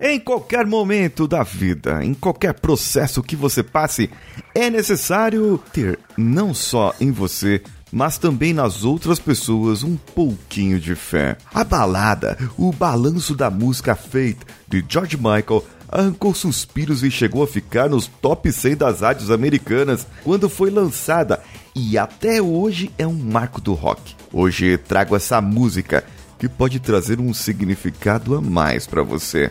[0.00, 4.08] Em qualquer momento da vida, em qualquer processo que você passe,
[4.54, 10.94] é necessário ter não só em você, mas também nas outras pessoas um pouquinho de
[10.94, 11.36] fé.
[11.52, 14.38] A balada, o balanço da música Faith
[14.68, 20.06] de George Michael arrancou suspiros e chegou a ficar nos top 100 das rádios americanas
[20.22, 21.42] quando foi lançada
[21.74, 24.14] e até hoje é um marco do rock.
[24.32, 26.04] Hoje trago essa música
[26.38, 29.50] que pode trazer um significado a mais para você.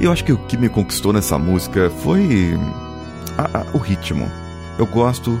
[0.00, 2.56] Eu acho que o que me conquistou nessa música foi
[3.36, 4.30] a, a, o ritmo.
[4.78, 5.38] Eu gosto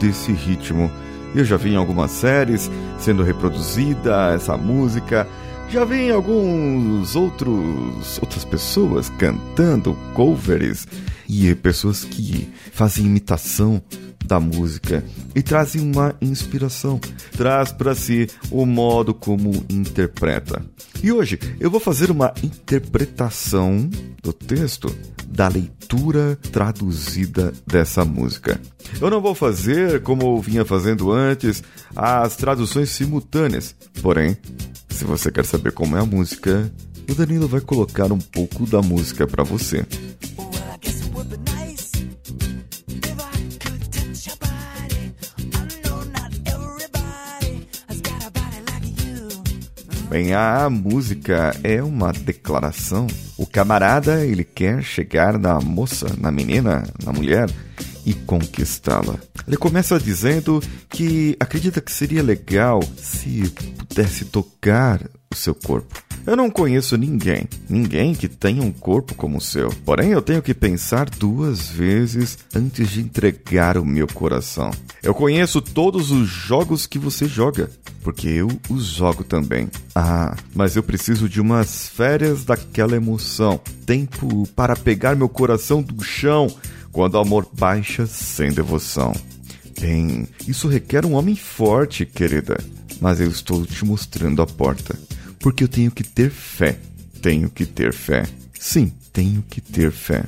[0.00, 0.90] desse ritmo.
[1.32, 5.28] Eu já vi em algumas séries sendo reproduzida essa música.
[5.68, 10.88] Já vi em alguns outros outras pessoas cantando covers
[11.28, 13.80] e pessoas que fazem imitação
[14.24, 15.04] da música
[15.34, 17.00] e trazem uma inspiração,
[17.36, 20.64] traz para si o modo como interpreta.
[21.02, 23.88] E hoje eu vou fazer uma interpretação
[24.22, 24.94] do texto
[25.26, 28.60] da leitura traduzida dessa música.
[29.00, 31.62] Eu não vou fazer como eu vinha fazendo antes
[31.94, 33.74] as traduções simultâneas.
[34.02, 34.36] Porém,
[34.88, 36.70] se você quer saber como é a música,
[37.08, 39.86] o Danilo vai colocar um pouco da música para você.
[50.10, 53.06] Bem, a música é uma declaração.
[53.38, 57.48] O camarada, ele quer chegar na moça, na menina, na mulher
[58.04, 59.14] e conquistá-la.
[59.46, 65.00] Ele começa dizendo que acredita que seria legal se pudesse tocar
[65.32, 66.09] o seu corpo.
[66.26, 69.70] Eu não conheço ninguém, ninguém que tenha um corpo como o seu.
[69.84, 74.70] Porém, eu tenho que pensar duas vezes antes de entregar o meu coração.
[75.02, 77.70] Eu conheço todos os jogos que você joga,
[78.02, 79.68] porque eu os jogo também.
[79.94, 83.58] Ah, mas eu preciso de umas férias daquela emoção.
[83.86, 86.48] Tempo para pegar meu coração do chão
[86.92, 89.12] quando o amor baixa sem devoção.
[89.80, 92.62] Bem, isso requer um homem forte, querida.
[93.00, 94.98] Mas eu estou te mostrando a porta
[95.40, 96.78] porque eu tenho que ter fé.
[97.20, 98.24] Tenho que ter fé.
[98.58, 100.24] Sim, tenho que ter fé.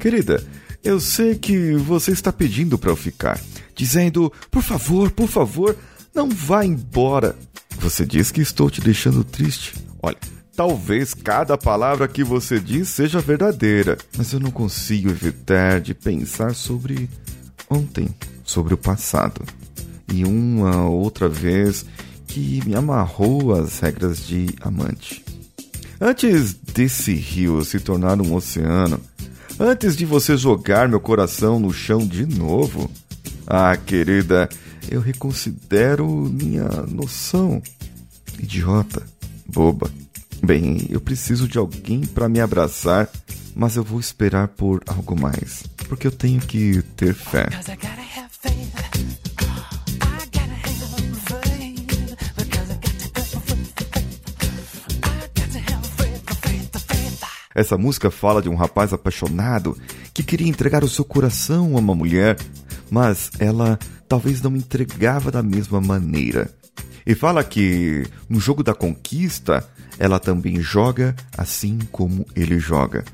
[0.00, 0.42] Querida,
[0.82, 3.40] eu sei que você está pedindo para eu ficar,
[3.74, 5.76] dizendo: por favor, por favor,
[6.14, 7.36] não vá embora.
[7.78, 9.74] Você diz que estou te deixando triste.
[10.02, 10.16] Olha,
[10.54, 16.54] talvez cada palavra que você diz seja verdadeira, mas eu não consigo evitar de pensar
[16.54, 17.10] sobre
[17.68, 18.08] ontem,
[18.44, 19.42] sobre o passado.
[20.12, 21.84] E uma outra vez
[22.36, 25.24] que me amarrou às regras de amante.
[25.98, 29.00] Antes desse rio se tornar um oceano,
[29.58, 32.90] antes de você jogar meu coração no chão de novo,
[33.46, 34.50] ah, querida,
[34.90, 37.62] eu reconsidero minha noção.
[38.38, 39.02] Idiota,
[39.48, 39.90] boba.
[40.44, 43.08] Bem, eu preciso de alguém para me abraçar,
[43.54, 47.48] mas eu vou esperar por algo mais, porque eu tenho que ter fé.
[57.56, 59.78] Essa música fala de um rapaz apaixonado
[60.12, 62.36] que queria entregar o seu coração a uma mulher,
[62.90, 66.50] mas ela talvez não entregava da mesma maneira.
[67.06, 69.66] E fala que no jogo da conquista,
[69.98, 73.06] ela também joga assim como ele joga.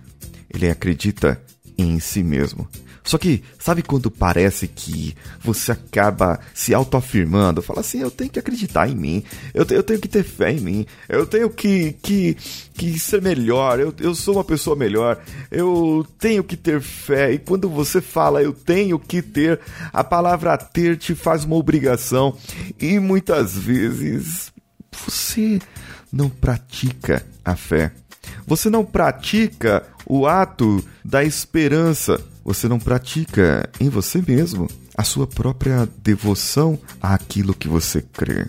[0.52, 1.40] Ele acredita
[1.78, 2.66] em si mesmo.
[3.04, 7.60] Só que, sabe quando parece que você acaba se autoafirmando?
[7.60, 10.52] Fala assim, eu tenho que acreditar em mim, eu, te, eu tenho que ter fé
[10.52, 12.36] em mim, eu tenho que, que,
[12.74, 15.20] que ser melhor, eu, eu sou uma pessoa melhor,
[15.50, 17.32] eu tenho que ter fé.
[17.32, 19.58] E quando você fala eu tenho que ter,
[19.92, 22.36] a palavra ter te faz uma obrigação.
[22.80, 24.52] E muitas vezes
[24.92, 25.58] você
[26.12, 27.92] não pratica a fé.
[28.46, 35.26] Você não pratica o ato da esperança você não pratica em você mesmo a sua
[35.26, 38.46] própria devoção àquilo que você crê.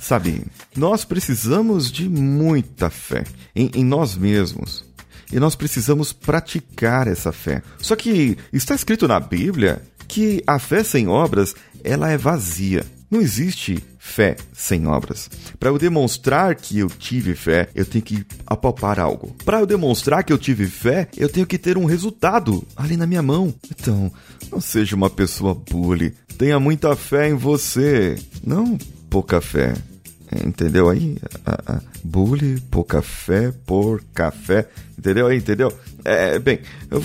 [0.00, 0.44] Sabe,
[0.76, 3.24] nós precisamos de muita fé
[3.56, 4.84] em, em nós mesmos.
[5.32, 7.62] e nós precisamos praticar essa fé.
[7.78, 9.80] Só que está escrito na Bíblia
[10.12, 12.84] que a fé sem obras, ela é vazia.
[13.10, 15.30] Não existe fé sem obras.
[15.58, 19.34] Para eu demonstrar que eu tive fé, eu tenho que apalpar algo.
[19.42, 23.06] Para eu demonstrar que eu tive fé, eu tenho que ter um resultado ali na
[23.06, 23.54] minha mão.
[23.70, 24.12] Então,
[24.50, 26.14] não seja uma pessoa bully.
[26.36, 28.76] Tenha muita fé em você, não
[29.08, 29.74] pouca fé.
[30.44, 31.16] Entendeu aí?
[31.46, 34.68] A, bully, pouca fé, por café.
[34.98, 35.38] Entendeu aí?
[35.38, 35.72] Entendeu?
[36.04, 36.60] É, bem,
[36.90, 37.02] eu,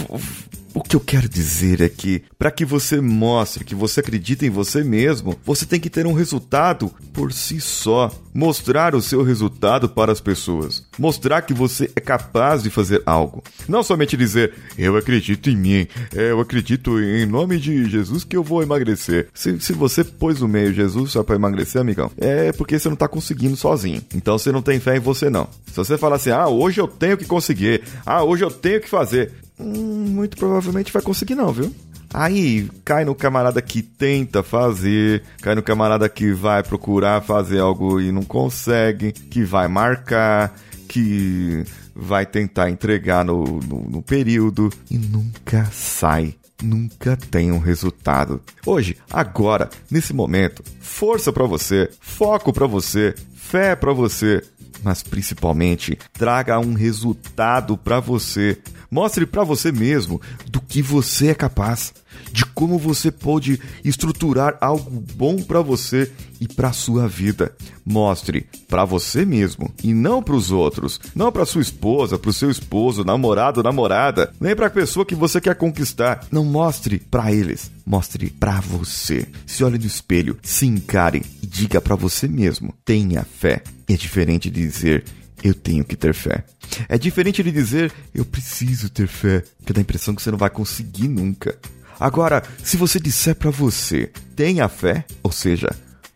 [0.78, 4.52] o que eu quero dizer é que, para que você mostre que você acredita em
[4.52, 8.12] você mesmo, você tem que ter um resultado por si só.
[8.32, 10.86] Mostrar o seu resultado para as pessoas.
[11.00, 13.44] Mostrar que você é capaz de fazer algo.
[13.68, 18.38] Não somente dizer, eu acredito em mim, é, eu acredito em nome de Jesus que
[18.38, 19.30] eu vou emagrecer.
[19.34, 22.96] Se, se você pôs no meio Jesus só para emagrecer, amigão, é porque você não
[22.96, 24.04] tá conseguindo sozinho.
[24.14, 25.50] Então você não tem fé em você, não.
[25.66, 28.88] Se você falar assim, ah, hoje eu tenho que conseguir, ah, hoje eu tenho que
[28.88, 31.74] fazer, hum, muito provavelmente vai conseguir não, viu?
[32.14, 38.00] Aí cai no camarada que tenta fazer, cai no camarada que vai procurar fazer algo
[38.00, 40.56] e não consegue, que vai marcar,
[40.88, 48.42] que vai tentar entregar no, no, no período e nunca sai nunca tem um resultado.
[48.66, 54.42] Hoje, agora, nesse momento, força para você, foco para você, fé para você,
[54.84, 58.58] mas principalmente traga um resultado para você.
[58.90, 61.94] Mostre para você mesmo do que você é capaz,
[62.32, 67.54] de como você pode estruturar algo bom para você e para sua vida.
[67.86, 72.34] Mostre para você mesmo e não para os outros, não para sua esposa, para o
[72.34, 76.26] seu esposo, namorado, namorada, nem para a pessoa que você quer conquistar.
[76.32, 79.28] Não mostre para eles, mostre para você.
[79.46, 83.62] Se olhe no espelho, se encare e diga para você mesmo: tenha fé.
[83.88, 85.06] É diferente de dizer
[85.44, 86.44] eu tenho que ter fé.
[86.90, 90.38] É diferente de dizer eu preciso ter fé, que dá a impressão que você não
[90.38, 91.58] vai conseguir nunca.
[92.00, 95.70] Agora, se você disser para você, tenha fé, ou seja,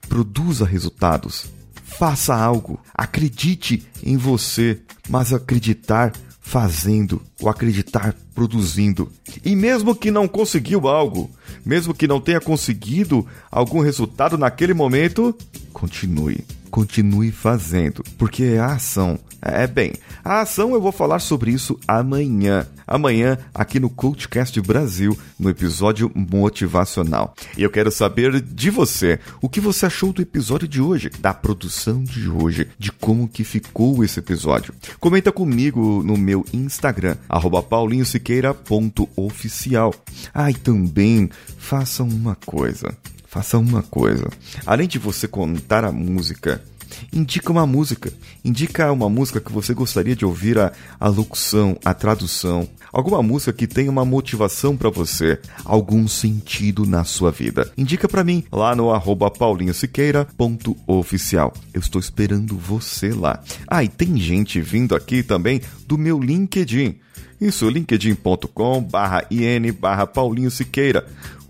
[0.08, 1.46] produza resultados,
[1.84, 4.80] faça algo, acredite em você,
[5.10, 9.12] mas acreditar fazendo, ou acreditar produzindo.
[9.46, 11.32] E mesmo que não conseguiu algo,
[11.66, 15.36] mesmo que não tenha conseguido algum resultado naquele momento,
[15.72, 19.20] continue continue fazendo, porque é a ação.
[19.42, 22.68] É bem, a ação eu vou falar sobre isso amanhã.
[22.86, 27.34] Amanhã, aqui no Coachcast Brasil, no episódio motivacional.
[27.58, 31.34] E eu quero saber de você, o que você achou do episódio de hoje, da
[31.34, 34.76] produção de hoje, de como que ficou esse episódio.
[35.00, 37.18] Comenta comigo no meu Instagram,
[37.70, 39.96] paulinhosiqueira.oficial.
[40.34, 42.96] Ah, e também faça uma coisa
[43.32, 44.30] faça uma coisa.
[44.66, 46.62] Além de você contar a música,
[47.14, 48.12] indica uma música.
[48.44, 52.68] Indica uma música que você gostaria de ouvir a, a locução, a tradução.
[52.92, 57.72] Alguma música que tenha uma motivação para você, algum sentido na sua vida.
[57.78, 61.54] Indica para mim lá no arroba paulinhosiqueira.oficial.
[61.74, 63.42] Eu estou esperando você lá.
[63.66, 66.98] Ah, e tem gente vindo aqui também do meu LinkedIn.
[67.40, 70.06] Isso, linkedin.com barra in barra.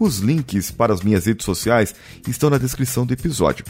[0.02, 1.94] Os links para as minhas redes sociais
[2.28, 3.64] estão na descrição do episódio.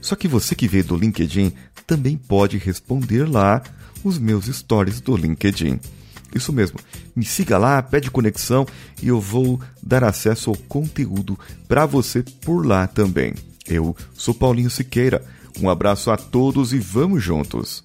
[0.00, 1.52] Só que você que vê do LinkedIn
[1.86, 3.62] também pode responder lá
[4.02, 5.78] os meus stories do LinkedIn.
[6.34, 6.80] Isso mesmo,
[7.14, 8.66] me siga lá, pede conexão
[9.02, 13.34] e eu vou dar acesso ao conteúdo para você por lá também.
[13.68, 15.22] Eu sou Paulinho Siqueira.
[15.60, 17.84] Um abraço a todos e vamos juntos.